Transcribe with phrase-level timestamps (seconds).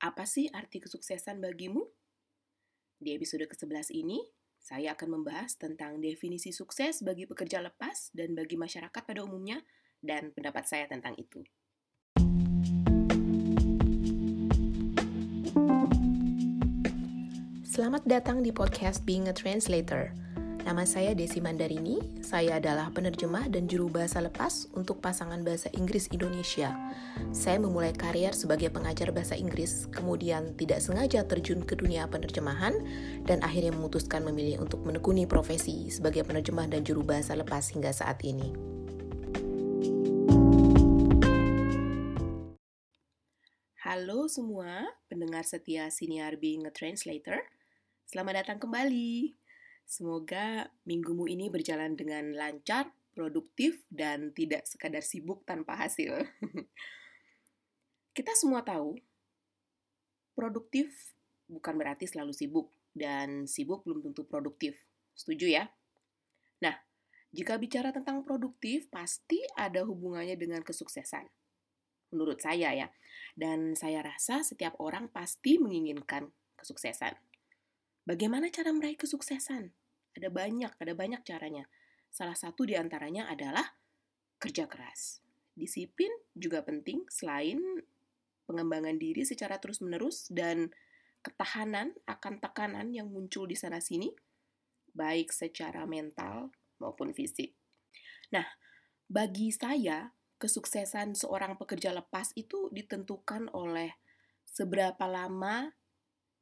[0.00, 1.84] Apa sih arti kesuksesan bagimu?
[2.96, 4.24] Di episode ke-11 ini,
[4.56, 9.60] saya akan membahas tentang definisi sukses bagi pekerja lepas dan bagi masyarakat pada umumnya,
[10.00, 11.44] dan pendapat saya tentang itu.
[17.68, 20.16] Selamat datang di podcast Being a Translator–
[20.60, 26.12] Nama saya Desi Mandarini, saya adalah penerjemah dan juru bahasa lepas untuk pasangan bahasa Inggris
[26.12, 26.76] Indonesia.
[27.32, 32.76] Saya memulai karier sebagai pengajar bahasa Inggris, kemudian tidak sengaja terjun ke dunia penerjemahan,
[33.24, 38.20] dan akhirnya memutuskan memilih untuk menekuni profesi sebagai penerjemah dan juru bahasa lepas hingga saat
[38.20, 38.52] ini.
[43.80, 47.48] Halo semua, pendengar setia Siniar Being a Translator.
[48.04, 49.39] Selamat datang kembali.
[49.90, 56.30] Semoga minggumu ini berjalan dengan lancar, produktif, dan tidak sekadar sibuk tanpa hasil.
[58.16, 58.94] Kita semua tahu,
[60.38, 60.94] produktif
[61.50, 64.78] bukan berarti selalu sibuk, dan sibuk belum tentu produktif.
[65.18, 65.66] Setuju ya?
[66.62, 66.78] Nah,
[67.34, 71.26] jika bicara tentang produktif, pasti ada hubungannya dengan kesuksesan.
[72.14, 72.94] Menurut saya ya,
[73.34, 77.29] dan saya rasa setiap orang pasti menginginkan kesuksesan.
[78.08, 79.70] Bagaimana cara meraih kesuksesan?
[80.16, 81.68] Ada banyak, ada banyak caranya.
[82.10, 83.76] Salah satu di antaranya adalah
[84.40, 85.22] kerja keras.
[85.54, 87.60] Disiplin juga penting selain
[88.48, 90.72] pengembangan diri secara terus-menerus dan
[91.20, 94.10] ketahanan akan tekanan yang muncul di sana-sini,
[94.96, 97.54] baik secara mental maupun fisik.
[98.32, 98.48] Nah,
[99.06, 103.92] bagi saya, kesuksesan seorang pekerja lepas itu ditentukan oleh
[104.48, 105.70] seberapa lama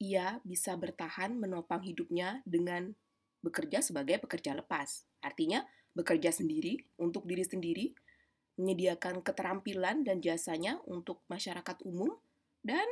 [0.00, 2.96] ia bisa bertahan menopang hidupnya dengan
[3.44, 5.04] bekerja sebagai pekerja lepas.
[5.20, 5.62] Artinya,
[5.92, 7.92] bekerja sendiri untuk diri sendiri,
[8.56, 12.16] menyediakan keterampilan dan jasanya untuk masyarakat umum
[12.64, 12.88] dan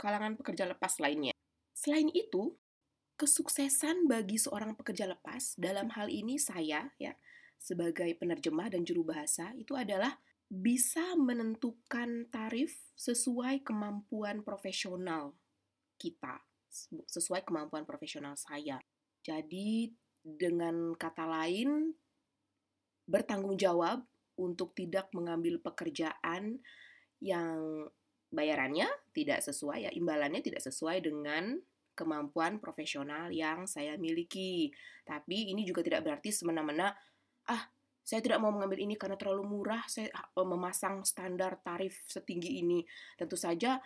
[0.00, 1.36] kalangan pekerja lepas lainnya.
[1.76, 2.56] Selain itu,
[3.20, 7.12] kesuksesan bagi seorang pekerja lepas dalam hal ini saya ya
[7.60, 10.16] sebagai penerjemah dan juru bahasa itu adalah
[10.48, 15.36] bisa menentukan tarif sesuai kemampuan profesional
[16.00, 16.40] kita,
[17.04, 18.80] sesuai kemampuan profesional saya.
[19.20, 19.92] Jadi
[20.24, 21.92] dengan kata lain
[23.04, 24.00] bertanggung jawab
[24.40, 26.64] untuk tidak mengambil pekerjaan
[27.20, 27.84] yang
[28.32, 31.58] bayarannya tidak sesuai ya imbalannya tidak sesuai dengan
[31.92, 34.72] kemampuan profesional yang saya miliki.
[35.04, 36.88] Tapi ini juga tidak berarti semena-mena
[37.50, 37.62] ah
[38.00, 42.80] saya tidak mau mengambil ini karena terlalu murah, saya ah, memasang standar tarif setinggi ini.
[43.14, 43.76] Tentu saja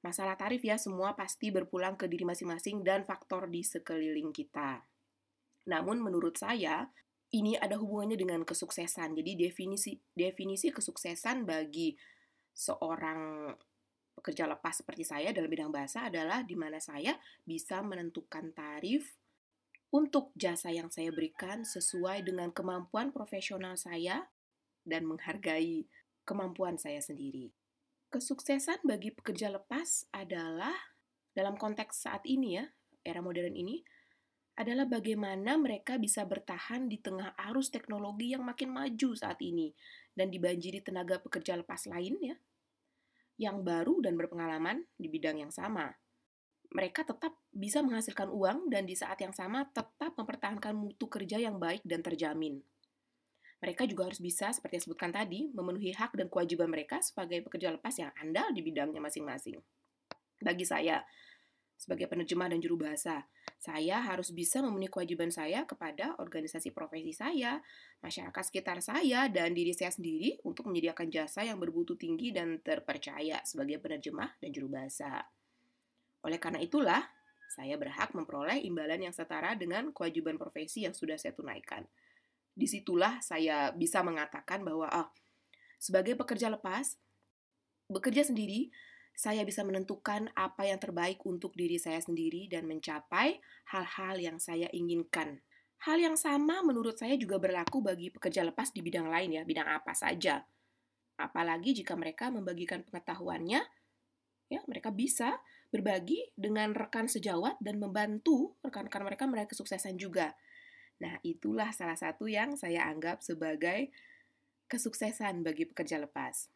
[0.00, 4.80] Masalah tarif ya semua pasti berpulang ke diri masing-masing dan faktor di sekeliling kita.
[5.68, 6.88] Namun menurut saya
[7.30, 9.12] ini ada hubungannya dengan kesuksesan.
[9.14, 11.94] Jadi definisi definisi kesuksesan bagi
[12.50, 13.52] seorang
[14.16, 19.16] pekerja lepas seperti saya dalam bidang bahasa adalah di mana saya bisa menentukan tarif
[19.90, 24.28] untuk jasa yang saya berikan sesuai dengan kemampuan profesional saya
[24.86, 25.84] dan menghargai
[26.24, 27.50] kemampuan saya sendiri.
[28.10, 30.74] Kesuksesan bagi pekerja lepas adalah
[31.30, 32.66] dalam konteks saat ini ya,
[33.06, 33.86] era modern ini,
[34.58, 39.70] adalah bagaimana mereka bisa bertahan di tengah arus teknologi yang makin maju saat ini
[40.10, 42.34] dan dibanjiri tenaga pekerja lepas lain ya,
[43.38, 45.94] yang baru dan berpengalaman di bidang yang sama.
[46.74, 51.62] Mereka tetap bisa menghasilkan uang dan di saat yang sama tetap mempertahankan mutu kerja yang
[51.62, 52.58] baik dan terjamin
[53.60, 57.68] mereka juga harus bisa, seperti yang sebutkan tadi, memenuhi hak dan kewajiban mereka sebagai pekerja
[57.76, 59.60] lepas yang andal di bidangnya masing-masing.
[60.40, 61.04] Bagi saya,
[61.76, 63.28] sebagai penerjemah dan juru bahasa,
[63.60, 67.60] saya harus bisa memenuhi kewajiban saya kepada organisasi profesi saya,
[68.00, 73.44] masyarakat sekitar saya, dan diri saya sendiri untuk menyediakan jasa yang berbutuh tinggi dan terpercaya
[73.44, 75.28] sebagai penerjemah dan juru bahasa.
[76.24, 77.04] Oleh karena itulah,
[77.52, 81.84] saya berhak memperoleh imbalan yang setara dengan kewajiban profesi yang sudah saya tunaikan
[82.60, 85.08] di situlah saya bisa mengatakan bahwa oh,
[85.80, 87.00] sebagai pekerja lepas,
[87.88, 88.68] bekerja sendiri,
[89.16, 93.40] saya bisa menentukan apa yang terbaik untuk diri saya sendiri dan mencapai
[93.72, 95.40] hal-hal yang saya inginkan.
[95.80, 99.64] Hal yang sama menurut saya juga berlaku bagi pekerja lepas di bidang lain ya, bidang
[99.64, 100.44] apa saja.
[101.16, 103.60] Apalagi jika mereka membagikan pengetahuannya,
[104.52, 105.40] ya mereka bisa
[105.72, 110.36] berbagi dengan rekan sejawat dan membantu rekan-rekan mereka meraih kesuksesan juga.
[111.00, 113.88] Nah, itulah salah satu yang saya anggap sebagai
[114.68, 116.46] kesuksesan bagi pekerja lepas.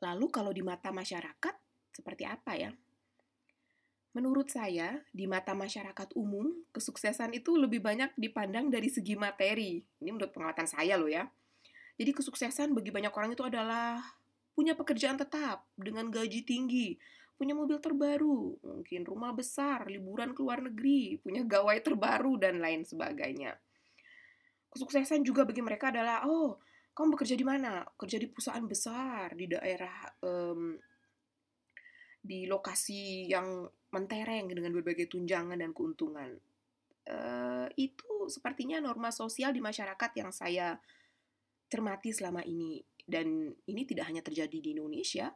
[0.00, 1.54] Lalu kalau di mata masyarakat,
[1.92, 2.72] seperti apa ya?
[4.10, 9.78] Menurut saya, di mata masyarakat umum, kesuksesan itu lebih banyak dipandang dari segi materi.
[10.02, 11.30] Ini menurut pengamatan saya loh ya.
[11.94, 14.02] Jadi kesuksesan bagi banyak orang itu adalah
[14.56, 16.98] punya pekerjaan tetap dengan gaji tinggi,
[17.40, 22.84] punya mobil terbaru, mungkin rumah besar, liburan ke luar negeri, punya gawai terbaru, dan lain
[22.84, 23.56] sebagainya.
[24.68, 26.60] Kesuksesan juga bagi mereka adalah, oh,
[26.92, 27.80] kamu bekerja di mana?
[27.96, 30.76] Kerja di perusahaan besar, di daerah, um,
[32.20, 36.36] di lokasi yang mentereng dengan berbagai tunjangan dan keuntungan.
[37.08, 40.76] Uh, itu sepertinya norma sosial di masyarakat yang saya
[41.72, 42.84] cermati selama ini.
[43.00, 45.32] Dan ini tidak hanya terjadi di Indonesia,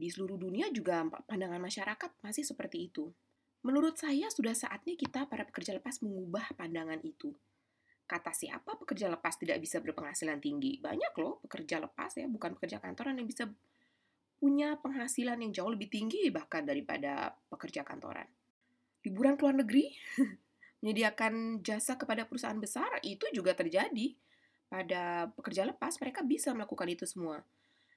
[0.00, 3.12] di seluruh dunia juga pandangan masyarakat masih seperti itu.
[3.60, 7.36] Menurut saya sudah saatnya kita para pekerja lepas mengubah pandangan itu.
[8.08, 10.80] Kata siapa pekerja lepas tidak bisa berpenghasilan tinggi?
[10.80, 13.44] Banyak loh pekerja lepas ya, bukan pekerja kantoran yang bisa
[14.40, 18.24] punya penghasilan yang jauh lebih tinggi bahkan daripada pekerja kantoran.
[19.04, 19.92] Liburan ke luar negeri,
[20.80, 24.16] menyediakan jasa kepada perusahaan besar, itu juga terjadi
[24.72, 27.42] pada pekerja lepas, mereka bisa melakukan itu semua.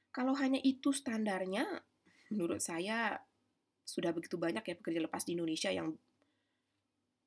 [0.10, 1.64] Kalau hanya itu standarnya,
[2.34, 3.16] menurut saya
[3.86, 5.94] sudah begitu banyak ya pekerja lepas di Indonesia yang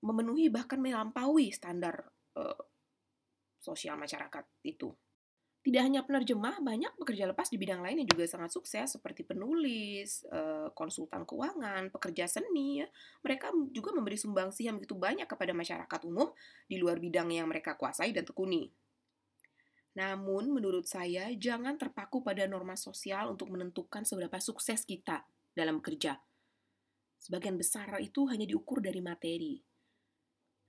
[0.03, 2.61] memenuhi bahkan melampaui standar uh,
[3.61, 4.93] sosial masyarakat itu.
[5.67, 10.23] Tidak hanya penerjemah, banyak pekerja lepas di bidang lain yang juga sangat sukses seperti penulis,
[10.31, 12.87] uh, konsultan keuangan, pekerja seni.
[12.87, 12.87] Ya.
[13.27, 16.31] Mereka juga memberi sumbangsi yang begitu banyak kepada masyarakat umum
[16.71, 18.71] di luar bidang yang mereka kuasai dan tekuni.
[19.97, 25.25] Namun, menurut saya, jangan terpaku pada norma sosial untuk menentukan seberapa sukses kita
[25.57, 26.21] dalam bekerja.
[27.17, 29.57] Sebagian besar itu hanya diukur dari materi.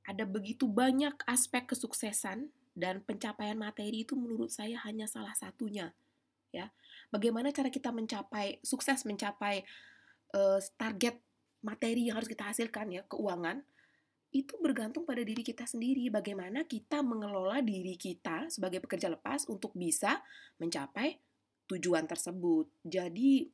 [0.08, 5.92] Ada begitu banyak aspek kesuksesan dan pencapaian materi itu menurut saya hanya salah satunya.
[6.56, 6.72] Ya,
[7.12, 9.68] bagaimana cara kita mencapai sukses mencapai
[10.32, 11.20] uh, target
[11.60, 13.68] materi yang harus kita hasilkan ya keuangan
[14.32, 16.12] itu bergantung pada diri kita sendiri.
[16.12, 20.20] Bagaimana kita mengelola diri kita sebagai pekerja lepas untuk bisa
[20.60, 21.20] mencapai
[21.68, 22.68] tujuan tersebut.
[22.84, 23.48] Jadi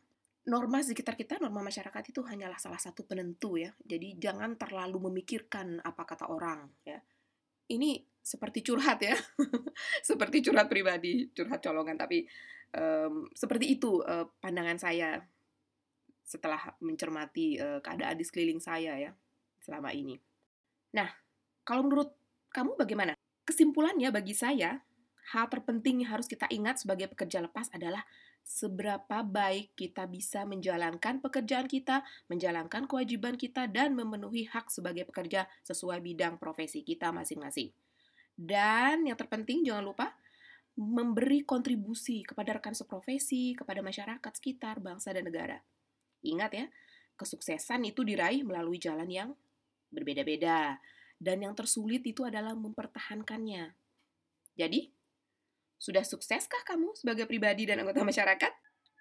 [0.50, 3.72] norma sekitar kita, norma masyarakat itu hanyalah salah satu penentu ya.
[3.86, 7.00] Jadi jangan terlalu memikirkan apa kata orang ya.
[7.70, 9.16] Ini seperti curhat ya,
[10.10, 11.96] seperti curhat pribadi, curhat colongan.
[11.96, 12.28] Tapi
[12.76, 15.22] um, seperti itu uh, pandangan saya
[16.24, 19.12] setelah mencermati uh, keadaan di sekeliling saya ya
[19.64, 20.33] selama ini.
[20.94, 21.10] Nah,
[21.66, 22.14] kalau menurut
[22.54, 23.18] kamu bagaimana?
[23.44, 24.80] Kesimpulannya bagi saya,
[25.36, 28.06] hal terpenting yang harus kita ingat sebagai pekerja lepas adalah
[28.44, 35.48] seberapa baik kita bisa menjalankan pekerjaan kita, menjalankan kewajiban kita, dan memenuhi hak sebagai pekerja
[35.64, 37.72] sesuai bidang profesi kita masing-masing.
[38.36, 40.08] Dan yang terpenting, jangan lupa
[40.74, 45.62] memberi kontribusi kepada rekan seprofesi, kepada masyarakat sekitar, bangsa, dan negara.
[46.26, 46.66] Ingat ya,
[47.16, 49.30] kesuksesan itu diraih melalui jalan yang
[49.94, 50.82] berbeda-beda.
[51.22, 53.72] Dan yang tersulit itu adalah mempertahankannya.
[54.60, 54.92] Jadi,
[55.80, 58.52] sudah sukseskah kamu sebagai pribadi dan anggota masyarakat?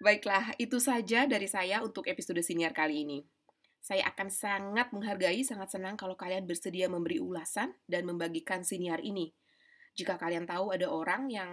[0.03, 3.23] Baiklah, itu saja dari saya untuk episode senior kali ini.
[3.83, 9.35] Saya akan sangat menghargai, sangat senang kalau kalian bersedia memberi ulasan dan membagikan senior ini.
[9.99, 11.51] Jika kalian tahu ada orang yang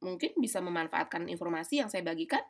[0.00, 2.40] mungkin bisa memanfaatkan informasi yang saya bagikan,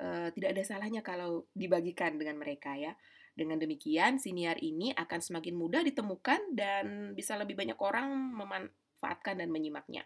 [0.00, 2.92] uh, tidak ada salahnya kalau dibagikan dengan mereka ya.
[3.34, 9.48] Dengan demikian, siniar ini akan semakin mudah ditemukan dan bisa lebih banyak orang memanfaatkan dan
[9.48, 10.04] menyimaknya.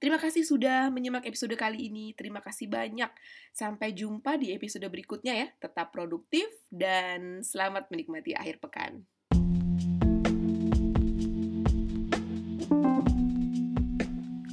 [0.00, 2.16] Terima kasih sudah menyimak episode kali ini.
[2.16, 3.12] Terima kasih banyak.
[3.52, 5.46] Sampai jumpa di episode berikutnya ya.
[5.60, 9.04] Tetap produktif dan selamat menikmati akhir pekan.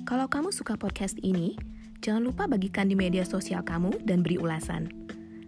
[0.04, 1.56] Kalau kamu suka podcast ini,
[2.04, 4.92] jangan lupa bagikan di media sosial kamu dan beri ulasan.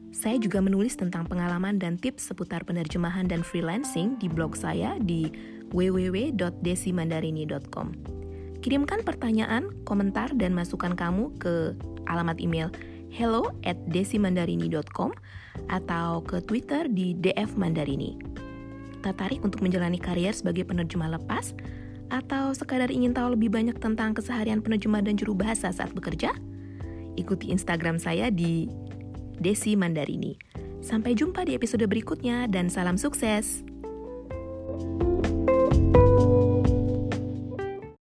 [0.10, 5.30] Saya juga menulis tentang pengalaman dan tips seputar penerjemahan dan freelancing di blog saya di
[5.70, 7.88] www.desimandarini.com.
[8.60, 11.78] Kirimkan pertanyaan, komentar, dan masukan kamu ke
[12.10, 12.74] alamat email
[13.14, 15.14] hello at desimandarini.com
[15.70, 18.18] atau ke Twitter di DF Mandarini.
[19.00, 21.56] Tertarik untuk menjalani karier sebagai penerjemah lepas?
[22.10, 26.34] Atau sekadar ingin tahu lebih banyak tentang keseharian penerjemah dan juru bahasa saat bekerja?
[27.16, 28.66] Ikuti Instagram saya di
[29.40, 30.38] Desi Mandarini.
[30.80, 33.64] Sampai jumpa di episode berikutnya dan salam sukses.
[34.70, 35.09] thank you